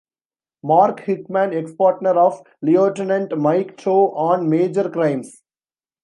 [0.63, 5.43] Mark Hickman, ex-partner of Lieutenant Mike Tao on "Major Crimes".